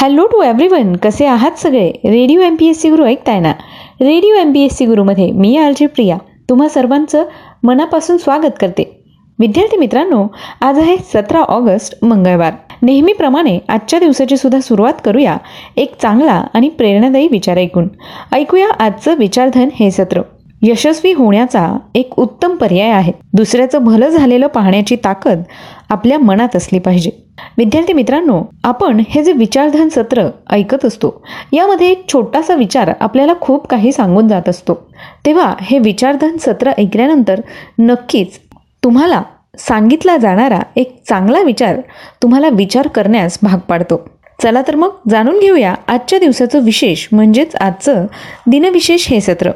[0.00, 1.88] Hello to everyone कसे आहात सगळे?
[1.88, 3.52] Radio M P S C Guru ऐकताय ना?
[4.00, 6.16] Radio M P S C गुरुमध्ये मी आर प्रिया.
[6.48, 7.24] तुम्हा सर्वांचं
[7.62, 9.04] मनापासून स्वागत करते.
[9.38, 10.26] विद्यार्थी मित्रांनो
[10.60, 12.52] आज आहे सतरा ऑगस्ट मंगळवार.
[12.82, 15.36] नेहमीप्रमाणे आजच्या दिवसाची सुद्धा सुरुवात करूया
[15.76, 17.88] एक चांगला आणि प्रेरणादायी विचार ऐकून.
[18.32, 20.22] ऐकूया आजचं विचारधन हे सत्र.
[20.62, 23.12] यशस्वी होण्याचा एक उत्तम पर्याय आहे.
[23.32, 25.42] दुसऱ्याचं भलं झालेलं पाहण्याची ताकद
[25.90, 27.10] आपल्या मनात असली पाहिजे.
[27.58, 33.66] विद्यार्थी मित्रांनो आपण हे जे विचारधन सत्र ऐकत असतो यामध्ये एक छोटासा विचार आपल्याला खूप
[33.66, 34.74] काही सांगून जात असतो.
[35.26, 37.40] तेव्हा हे विचारधन सत्र ऐकल्यानंतर
[37.78, 38.38] नक्कीच
[38.84, 39.22] तुम्हाला
[39.58, 41.80] सांगितला जाणारा एक चांगला विचार
[42.22, 44.00] तुम्हाला विचार करण्यास भाग पाडतो.
[44.42, 48.06] चला तर मग जाणून घेऊया आजच्या दिवसाचं विशेष म्हणजेच आजचं
[48.46, 49.50] दिनविशेष हे सत्र.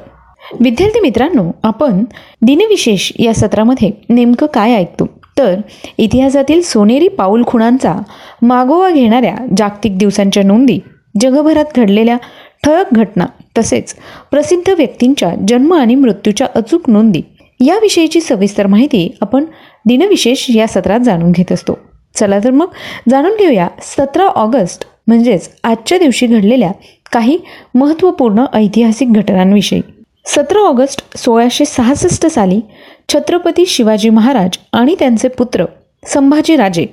[0.61, 2.05] विद्यार्थी मित्रांनो आपण
[2.43, 5.07] दिनविशेष या सत्रामध्ये नेमकं काय ऐकतो?
[5.39, 5.61] तर
[5.99, 7.95] इतिहासातील सोनेरी पाऊल खुणांचा
[8.43, 10.79] मागोवा घेणाऱ्या जागतिक दिवसांच्या नोंदी
[11.21, 12.17] जगभरात घडलेल्या
[12.65, 13.27] ठळक घटना
[13.59, 13.95] तसेच
[14.31, 17.23] प्रसिद्ध व्यक्तींच्या जन्म आणि मृत्यूच्या अचूक नोंदी
[17.61, 19.45] याविषयीची सविस्तर माहिती आपण
[19.87, 21.79] दिनविशेष या सत्रात जाणून घेत असतो.
[22.15, 22.67] चला तर मग
[23.09, 26.71] जाणून घेऊया सतरा ऑगस्ट म्हणजेच आजच्या दिवशी घडलेल्या
[27.12, 27.39] काही
[27.75, 29.81] महत्त्वपूर्ण ऐतिहासिक घटनांविषयी.
[30.27, 32.61] सतरा ऑगस्ट सोळाशे सहासष्ट साली
[33.09, 35.65] छत्रपती शिवाजी महाराज आणि त्यांचे पुत्र
[36.06, 36.87] संभाजीराजे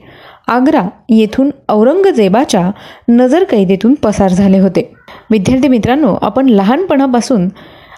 [0.47, 2.69] आग्रा येथून औरंगजेबाच्या
[3.09, 4.81] नजरकैदेतून पसार झाले होते.
[5.31, 7.47] विद्यार्थी मित्रांनो आपण लहानपणापासून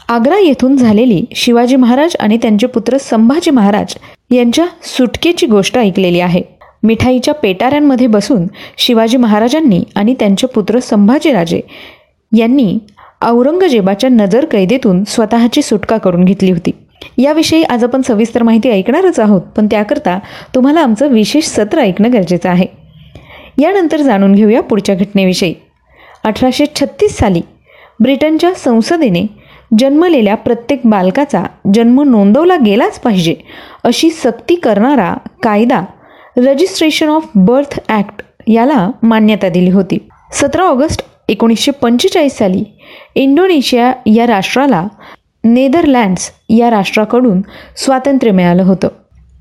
[0.10, 3.96] आग्रा येथून झालेली शिवाजी महाराज आणि त्यांचे पुत्र संभाजी महाराज
[4.32, 6.42] यांच्या सुटकेची गोष्ट ऐकलेली आहे.
[6.84, 11.62] मिठाईच्या पेटाऱ्यांमध्ये बसून शिवाजी महाराजांनी आणि त्यांचे पुत्र संभाजीराजे
[12.32, 12.78] यांनी
[13.22, 16.72] औरंगजेबाच्या नजर कैदेतून स्वतःची सुटका करून घेतली होती.
[17.18, 20.18] याविषयी आज आपण सविस्तर माहिती ऐकणारच आहोत पण त्याकरता
[20.56, 22.66] तुम्हाला आमचं विशेष सत्र ऐकणं गरजेचं आहे.
[23.58, 25.54] यानंतर जाणून घेऊया पुढच्या घटनेविषयी.
[26.24, 27.42] अठराशे छत्तीस साली
[28.00, 29.26] ब्रिटनच्या संसदेने
[29.80, 33.36] जन्मलेल्या प्रत्येक बालकाचा जन्म नोंदवला गेलाच पाहिजे
[33.84, 35.82] अशी सक्ती करणारा कायदा
[36.38, 39.98] रजिस्ट्रेशन ऑफ बर्थ ॲक्ट याला मान्यता दिली होती.
[40.32, 42.64] सतरा ऑगस्ट एकोणीसशे पंचेचाळीस साली
[43.16, 44.88] इंडोनेशिया या राष्ट्राला
[45.44, 47.42] नेदरलँड्स या राष्ट्राकडून
[47.78, 48.88] स्वातंत्र्य मिळालं होतं.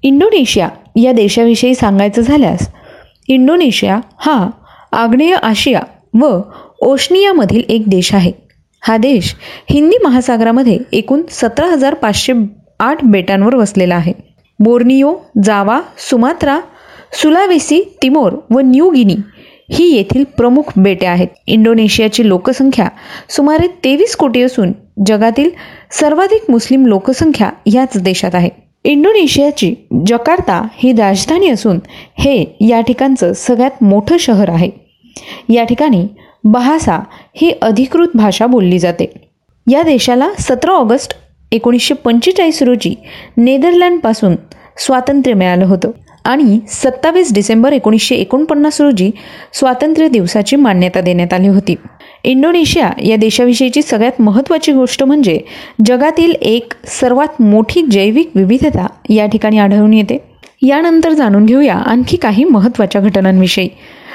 [0.02, 2.68] इंडोनेशिया या देशाविषयी सांगायचं झाल्यास
[3.28, 4.50] इंडोनेशिया हा
[4.92, 5.80] आग्नेय आशिया
[6.20, 6.38] व
[6.80, 8.32] ओशनियामधील एक देश आहे.
[8.82, 9.34] हा देश
[9.70, 12.32] हिंदी महासागरामध्ये एकूण सतरा हजार पाचशे
[12.80, 14.12] आठ बेटांवर वसलेला आहे.
[14.58, 15.80] Borneo Java
[16.10, 16.58] Sumatra
[17.12, 19.16] Sulawesi Timor व न्यू गिनी
[19.72, 21.28] ही येथील प्रमुख बेटे आहेत.
[21.46, 22.88] इंडोनेशियाची लोकसंख्या
[23.28, 24.72] सुमारे तेवीस कोटी असून
[25.06, 25.50] जगातील
[25.90, 28.50] सर्वाधिक मुस्लिम लोकसंख्या याच देशात आहे.
[28.84, 29.74] इंडोनेशियाची
[30.06, 31.78] जकार्ता ही राजधानी असून
[32.18, 34.70] हे या ठिकाणचं सगळ्यात मोठं शहर आहे.
[35.48, 36.06] या ठिकाणी
[36.44, 36.98] बहासा
[37.34, 39.12] ही अधिकृत भाषा बोलली जाते.
[39.70, 41.16] या देशाला सतरा ऑगस्ट
[41.52, 42.94] एकोणीसशे पंचेचाळीस रोजी
[43.36, 44.36] नेदरलँडपासून
[44.78, 45.90] स्वातंत्र्य मिळालं होतं.
[46.24, 49.10] आणि सत्तावीस डिसेंबर एकोणीसशे एकोणपन्नास रोजी
[49.52, 51.74] स्वातंत्र्य दिवसाची मान्यता देण्यात आली होती.
[52.24, 55.40] इंडोनेशिया या देशाविषयीची सगळ्यात महत्त्वाची गोष्ट म्हणजे
[55.86, 60.18] जगातील एक सर्वात मोठी जैविक विविधता या ठिकाणी आढळून येते.
[60.62, 63.68] यानंतर जाणून घेऊया आणखी काही महत्त्वाच्या घटनांविषयी.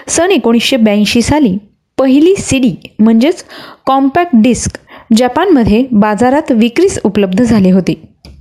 [0.07, 1.57] सन एकोणीसशे ब्याऐंशी साली
[1.97, 3.43] पहिली सीडी म्हणजेच
[3.85, 4.77] कॉम्पॅक्ट डिस्क
[5.17, 7.93] जपानमध्ये बाजारात विक्रीस उपलब्ध झाली होती.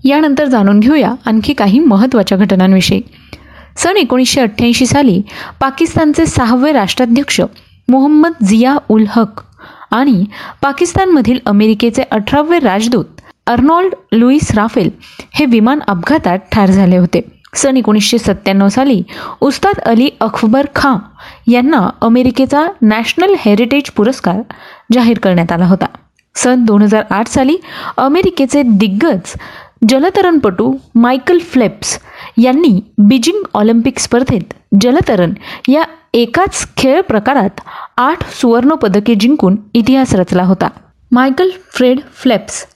[0.04, 3.00] यानंतर जाणून घेऊया आणखी काही महत्त्वाच्या घटनांविषयी.
[3.76, 5.20] सन एकोणीसशे अठ्ठ्याऐंशी साली
[5.60, 7.40] पाकिस्तानचे सहावे राष्ट्राध्यक्ष
[7.88, 9.40] मोहम्मद झिया उल हक
[9.90, 10.24] आणि
[10.62, 14.90] पाकिस्तानमधील अमेरिकेचे अठरावे राजदूत अर्नॉल्ड लुईस राफेल
[15.34, 17.20] हे विमान अपघातात ठार झाले होते.
[17.54, 19.02] सन एकोणीसशे सत्त्याण्णव साली
[19.40, 20.96] उस्ताद अली अकबर खां
[21.50, 24.40] यांना अमेरिकेचा नॅशनल हेरिटेज पुरस्कार
[24.92, 25.86] जाहीर करण्यात आला होता.
[26.36, 27.56] सन दोन हजार आठ साली
[27.96, 29.34] अमेरिकेचे दिग्गज
[29.88, 31.98] जलतरणपटू मायकल फ्लेप्स
[32.42, 35.32] यांनी बीजिंग ऑलिम्पिक स्पर्धेत जलतरण
[35.68, 35.82] या
[36.14, 37.60] एकाच खेळ प्रकारात
[37.96, 40.68] आठ सुवर्णपदके जिंकून इतिहास रचला होता.
[41.12, 42.66] मायकल फ्रेड फ्लेप्स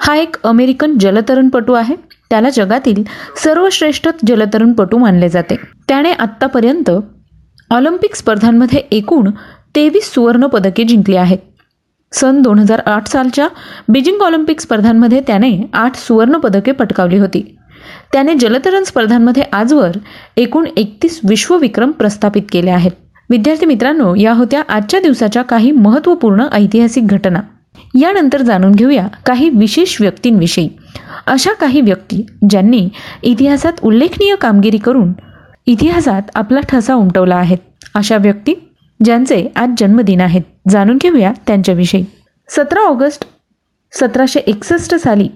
[0.00, 1.94] हा एक अमेरिकन जलतरणपटू आहे.
[2.30, 3.02] त्याला जगातील
[3.44, 5.56] सर्वश्रेष्ठ जलतरणपटू मानले जाते.
[5.88, 6.90] त्याने आत्तापर्यंत
[7.70, 9.30] ऑलिम्पिक स्पर्धांमध्ये एकूण
[9.74, 11.38] तेवीस सुवर्णपदके जिंकली आहेत.
[12.12, 13.48] सन दोन हजार आठ सालच्या
[13.88, 17.56] बीजिंग ऑलिम्पिक स्पर्धांमध्ये त्याने आठ सुवर्णपदके पटकावली होती.
[18.12, 19.90] त्याने जलतरण स्पर्धांमध्ये आजवर
[20.36, 22.90] एकूण एकतीस विश्वविक्रम प्रस्थापित केले आहेत.
[23.30, 27.40] विद्यार्थी मित्रांनो या होत्या आजच्या दिवसाच्या काही महत्त्वपूर्ण ऐतिहासिक घटना.
[28.00, 30.68] यानंतर जाणून घेऊया काही विशेष व्यक्तींविषयी.
[31.26, 32.88] अशा काही व्यक्ती ज्यांनी
[33.22, 35.12] इतिहासात उल्लेखनीय कामगिरी करून
[35.66, 37.56] इतिहासात आपला ठसा उमटवला आहे.
[37.94, 38.67] अशा व्यक्ती
[39.04, 40.42] ज्यांचे आज जन्मदिन आहेत.
[40.68, 42.04] जाणून घेऊया त्यांच्याविषयी.
[42.48, 43.24] सतरा ऑगस्ट
[43.92, 45.28] सतराशे एकसष्ट साली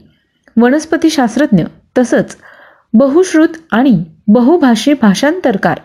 [0.61, 1.65] वनस्पतीशास्त्रज्ञ
[1.99, 2.37] तसंच
[2.95, 5.81] बहुश्रुत आणि बहुभाषी भाषांतरकार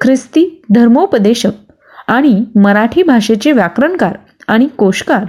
[0.00, 1.50] ख्रिस्ती धर्मोपदेशक
[2.08, 4.16] आणि मराठी भाषेचे व्याकरणकार
[4.48, 5.24] आणि कोशकार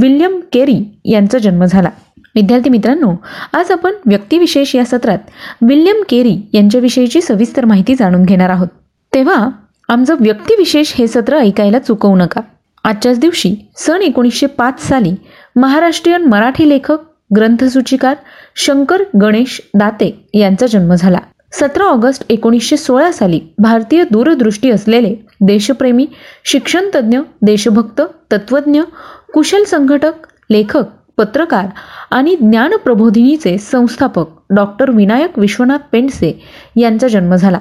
[0.00, 1.88] विल्यम केरी यांचा जन्म झाला.
[2.34, 3.14] विद्यार्थी मित्रांनो
[3.52, 5.18] आज आपण व्यक्तिविशेष या सत्रात
[5.62, 8.68] विल्यम केरी यांच्याविषयीची सविस्तर माहिती जाणून घेणार आहोत.
[9.14, 9.48] तेव्हा
[9.90, 12.40] आमचं व्यक्तिविशेष हे सत्र ऐकायला चुकवू नका.
[12.84, 15.14] आजच्याच दिवशी सन एकोणीसशे पाच साली
[15.56, 16.98] महाराष्ट्रीयन मराठी लेखक
[17.36, 18.14] ग्रंथसूचिकार
[18.56, 21.18] शंकर गणेश दाते यांचा जन्म झाला.
[21.52, 26.06] सतरा ऑगस्ट एकोणीसशे सोळा साली भारतीय दूरदृष्टी असलेले देशप्रेमी
[26.44, 28.02] शिक्षणतज्ज्ञ देशभक्त
[28.32, 28.80] तत्वज्ञ
[29.34, 30.12] कुशल संघटक
[30.50, 30.84] लेखक
[31.16, 31.66] पत्रकार
[32.10, 36.42] आणि ज्ञानप्रबोधिनीचे संस्थापक डॉक्टर विनायक विश्वनाथ पेंडसे
[36.76, 37.58] यांचा जन्म झाला.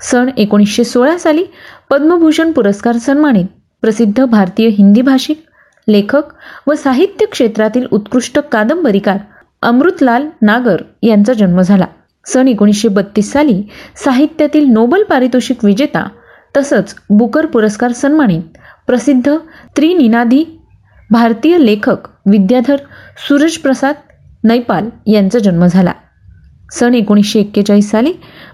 [0.00, 1.44] सन एकोणीसशे सोळा साली
[1.90, 3.46] पद्मभूषण पुरस्कार सन्मानित
[3.82, 5.42] प्रसिद्ध भारतीय हिंदी भाषिक
[5.88, 6.22] लेखक
[6.66, 9.18] व साहित्य क्षेत्रातील उत्कृष्ट कादंबरीकार
[9.62, 11.86] अमृतलाल नागर यांचा जन्म झाला.
[12.26, 13.62] सन एकोणीसशे बत्तीस साली
[14.04, 16.08] साहित्यातील नोबल पारितोषिक विजेता
[16.56, 18.42] तसंच बुकर पुरस्कार सन्मानित
[18.86, 19.36] प्रसिद्ध
[19.76, 20.44] त्रिनिनादी
[21.10, 22.76] भारतीय लेखक विद्याधर
[23.28, 23.94] सूरजप्रसाद
[24.44, 25.92] नैपाल यांचा जन्म झाला.
[26.72, 28.12] सन एकोणीसशे एक्केचाळीस साली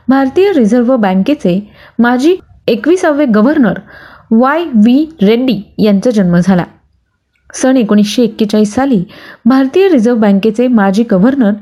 [0.09, 1.59] भारतीय रिझर्व्ह बँकेचे
[1.99, 2.37] माजी
[2.67, 3.79] एकविसावे गव्हर्नर
[4.31, 6.65] वाय व्ही रेड्डी यांचा जन्म झाला.
[7.55, 9.03] सन एकोणीसशे एक्केचाळीस साली
[9.45, 11.53] भारतीय रिझर्व्ह बँकेचे माजी गव्हर्नर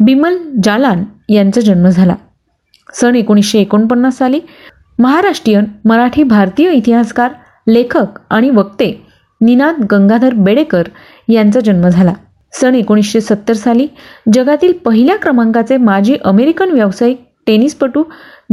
[0.00, 2.14] बिमल जालान यांचा जन्म झाला.
[2.94, 4.40] सन एकोणीसशे एकोणपन्नास साली
[4.98, 7.30] महाराष्ट्रीयन मराठी भारतीय इतिहासकार
[7.68, 9.06] लेखक आणि वक्ते
[9.40, 10.82] निनाद गंगाधर बेडेकर
[11.28, 12.12] यांचा जन्म झाला.
[12.52, 13.86] सन एकोणीसशे सत्तर साली
[14.32, 18.02] जगातील पहिल्या क्रमांकाचे माजी अमेरिकन व्यावसायिक टेनिसपटू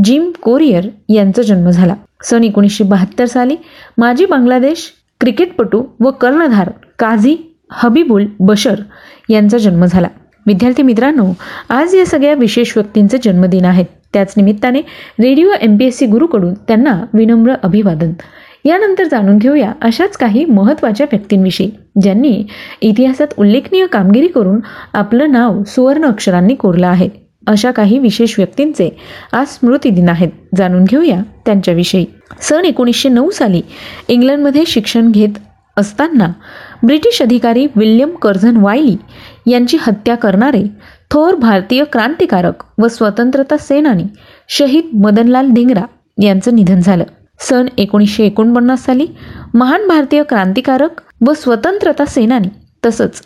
[0.04, 1.96] जिम कोरियर यांचा जन्म झाला.
[2.24, 3.56] सन एकोणीसशे बहात्तर साली
[3.98, 6.70] माजी बांगलादेश क्रिकेटपटू व कर्णधार
[7.00, 8.76] काझी हबीबुल बशर
[9.30, 10.08] यांचा जन्म झाला.
[10.46, 11.34] विद्यार्थी मित्रांनो
[11.70, 13.86] आज या सगळ्या विशेष व्यक्तींचे जन्मदिन आहेत.
[14.14, 14.80] त्याच निमित्ताने
[15.20, 18.12] radio M P S C गुरुकडून त्यांना विनम्र अभिवादन.
[18.66, 21.70] यानंतर जाणून घेऊया अशाच काही महत्त्वाच्या व्यक्तींविषयी
[22.02, 22.44] ज्यांनी
[22.82, 24.60] इतिहासात उल्लेखनीय कामगिरी करून
[24.94, 27.10] आपलं नाव सुवर्ण अक्षरांनी कोरलं आहे.
[27.48, 28.90] अशा काही विशेष व्यक्तींचे
[29.34, 30.30] आज स्मृतिदिन आहेत.
[30.58, 32.06] जाणून घेऊया त्यांच्याविषयी.
[32.42, 33.62] सन एकोणीसशे नऊ साली
[34.08, 35.38] इंग्लंडमध्ये शिक्षण घेत
[35.78, 36.28] असताना
[36.84, 38.96] ब्रिटिश अधिकारी विल्यम कर्झन वायली
[39.52, 40.64] यांची हत्या करणारे
[41.12, 44.04] थोर भारतीय क्रांतिकारक व स्वतंत्रता सेनानी
[44.50, 45.84] शहीद मदनलाल धिंगरा
[46.22, 47.04] यांचं निधन झालं.
[47.40, 49.06] सन एकोणीसशे एकोणपन्नास साली
[49.54, 52.48] महान भारतीय क्रांतिकारक व स्वतंत्रता सेनानी
[52.86, 53.22] तसंच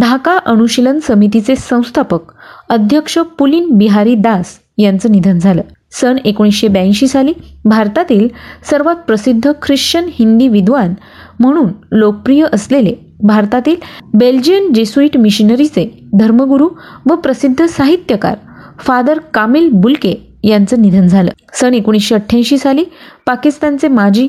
[0.00, 2.32] ढाका अनुशीलन समितीचे संस्थापक
[2.68, 5.62] अध्यक्ष पुलिन बिहारी दास यांचं निधन झालं.
[5.92, 7.32] सन एकोणीसशे ब्याऐंशी साली
[7.64, 8.28] भारतातील
[8.70, 10.94] सर्वात प्रसिद्ध ख्रिश्चन हिंदी विद्वान
[11.40, 13.76] म्हणून लोकप्रिय असलेले भारतातील
[14.14, 16.68] बेल्जियन जेसुईट मिशनरीचे धर्मगुरू
[17.10, 18.36] व प्रसिद्ध साहित्यकार
[18.78, 20.14] फादर कामिल बुलके
[20.44, 21.30] यांचं निधन झालं.
[21.52, 22.84] सन एकोणीसशे अठ्ठ्याऐंशी साली
[23.26, 24.28] पाकिस्तानचे माजी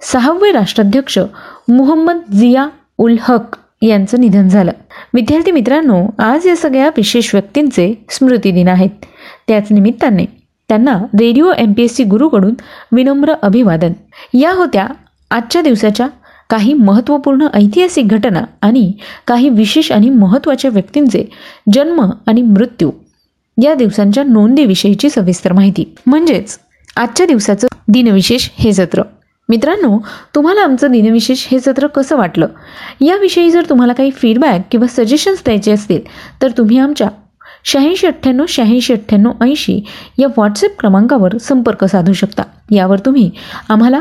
[0.00, 1.18] सहावे राष्ट्राध्यक्ष
[1.68, 2.68] मुहम्मद जिया
[2.98, 4.72] उल हक यांचं निधन झालं.
[5.14, 8.90] विद्यार्थी मित्रांनो आज या सगळ्या विशेष व्यक्तींचे स्मृतिदिन आहेत.
[9.48, 10.24] त्याच निमित्ताने
[10.68, 12.54] त्यांना radio M P S C गुरुकडून
[12.92, 13.92] विनम्र अभिवादन.
[14.34, 14.86] या होत्या
[15.30, 16.08] आजच्या दिवसाच्या
[16.50, 18.92] काही महत्त्वपूर्ण ऐतिहासिक घटना आणि
[19.26, 21.24] काही विशेष आणि महत्त्वाच्या व्यक्तींचे
[21.72, 22.90] जन्म आणि मृत्यू.
[23.62, 25.94] या दिवसांच्या नोंदीविषयीची सविस्तर माहिती.
[26.06, 26.58] म्हणजेच
[26.96, 29.02] आजच्या दिवसाचं दिनविशेष हे सत्र.
[29.48, 29.98] मित्रांनो
[30.34, 32.46] तुम्हाला आमचं दिनविशेष हे सत्र कसं वाटलं?
[33.00, 36.00] याविषयी जर तुम्हाला काही फीडबॅक किंवा सजेशन्स द्यायचे असतील
[36.42, 37.08] तर तुम्ही आमच्या
[37.64, 39.84] शहाऐंशी अठ्ठ्याण्णव शहाऐंशी अठ्ठ्याण्णव ऐंशी
[40.18, 42.42] या व्हॉट्सअप क्रमांकावर संपर्क साधू शकता.
[42.70, 43.30] यावर तुम्ही
[43.68, 44.00] आम्हाला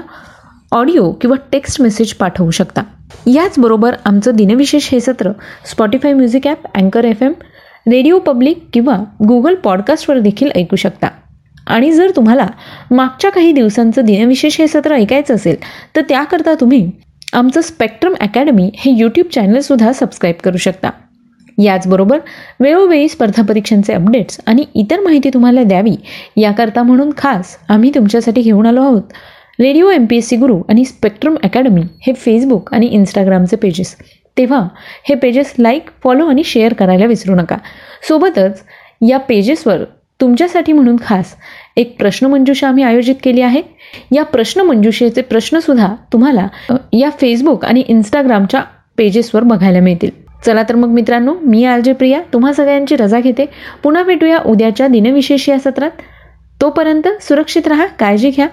[0.72, 2.82] ऑडिओ किंवा टेक्स्ट मेसेज पाठवू शकता.
[3.28, 5.32] याचबरोबर आमचं दिनविशेष हे सत्र
[5.72, 7.34] स्पॉटीफाय म्युझिक ॲप अँकर एफ एम
[7.88, 8.98] रेडिओ पब्लिक किंवा
[9.28, 11.08] गुगल पॉडकास्टवर देखील ऐकू शकता.
[11.68, 12.48] आणि जर तुम्हाला
[12.92, 15.56] मागच्या काही दिवसांचं दिनविशेष हे सत्र ऐकायचं असेल
[15.96, 16.90] तर त्याकरता तुम्ही
[17.34, 20.90] आमचं स्पेक्ट्रम अकॅडमी हे यूट्यूब चॅनलसुद्धा सबस्क्राईब करू शकता.
[21.58, 22.20] याचबरोबर
[22.60, 25.96] वेळोवेळी स्पर्धा परीक्षांचे अपडेट्स आणि इतर माहिती तुम्हाला द्यावी
[26.38, 29.02] याकरता म्हणून खास आम्ही तुमच्यासाठी घेऊन आलो आहोत.
[29.60, 33.96] Radio M P S C Guru आणि स्पेक्ट्रम अकॅडमी हे फेसबुक आणि इंस्टाग्रामचे पेजेस
[34.38, 34.68] तेव्हा
[35.10, 37.58] हे पेजेस लाईक फॉलो आणि शेअर करायला विसरू नका.
[38.08, 38.64] सोबतच
[39.08, 39.84] या पेजेसवर
[40.22, 41.26] तुमच्यासाठी म्हणून खास
[41.78, 43.62] एक प्रश्नमंजुषा आम्ही आयोजित केली आहे.
[44.12, 46.48] या प्रश्नमंजुषेचे प्रश्नसुद्धा तुम्हाला
[46.94, 48.64] या फेसबुक आणि इंस्टाग्रामच्या
[48.98, 50.10] पेजेसवर बघायला मिळतील.
[50.46, 53.46] चला तर मग मित्रांनो मी आरजे प्रिया तुम्हा सगळ्यांची रजा घेते.
[53.84, 55.92] पुन्हा भेटूया उद्याच्या दिनविशेष या सत्रात.
[56.62, 58.48] तोपर्यंत सुरक्षित राहा काळजी घ्या.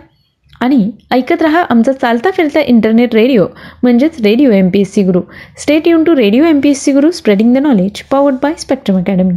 [0.61, 3.47] आणि ऐकत रहा आमचा चालता फिरता इंटरनेट रेडिओ
[3.83, 5.21] म्हणजेच radio M P S C Guru
[5.59, 8.99] stay युन to radio M P S C Guru spreading the knowledge powered by spectrum
[8.99, 9.35] academy